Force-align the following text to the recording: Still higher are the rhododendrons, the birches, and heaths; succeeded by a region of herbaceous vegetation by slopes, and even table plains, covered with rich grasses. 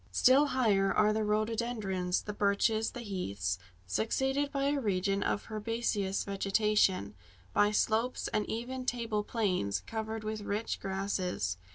Still 0.11 0.47
higher 0.47 0.91
are 0.91 1.13
the 1.13 1.23
rhododendrons, 1.23 2.23
the 2.23 2.33
birches, 2.33 2.91
and 2.95 3.05
heaths; 3.05 3.59
succeeded 3.85 4.51
by 4.51 4.63
a 4.69 4.79
region 4.79 5.21
of 5.21 5.51
herbaceous 5.51 6.23
vegetation 6.23 7.13
by 7.53 7.69
slopes, 7.69 8.27
and 8.29 8.49
even 8.49 8.83
table 8.83 9.23
plains, 9.23 9.81
covered 9.81 10.23
with 10.23 10.41
rich 10.41 10.79
grasses. 10.79 11.57